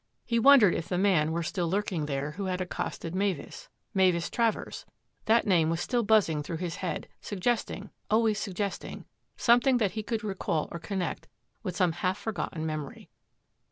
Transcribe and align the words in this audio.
He 0.25 0.39
wondered 0.39 0.73
if 0.73 0.87
the 0.89 0.97
man 0.97 1.31
were 1.31 1.43
still 1.43 1.69
lurking 1.69 2.07
there 2.07 2.31
who 2.31 2.45
had 2.45 2.59
accosted 2.59 3.13
Mavis— 3.13 3.69
Mavis 3.93 4.31
Travers— 4.31 4.87
that 5.27 5.45
name 5.45 5.69
was 5.69 5.79
still 5.79 6.01
buzzing 6.01 6.41
through 6.41 6.57
his 6.57 6.77
head, 6.77 7.07
suggesting, 7.21 7.91
always 8.09 8.39
suggesting, 8.39 9.05
something 9.37 9.77
that 9.77 9.91
he 9.91 10.03
should 10.09 10.23
recall 10.23 10.67
or 10.71 10.79
connect 10.79 11.27
with 11.61 11.75
some 11.77 11.91
half 11.91 12.17
forgotten 12.17 12.65
memory. 12.65 13.09